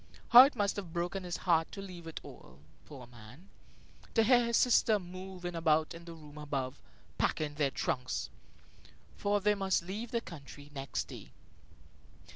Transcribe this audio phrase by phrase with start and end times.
[0.29, 2.57] How it must have broken his heart to leave it all,
[2.87, 3.49] poor man;
[4.15, 6.81] to hear his sister moving about in the room above,
[7.19, 8.31] packing their trunks!
[9.15, 11.33] For they must leave the country next day.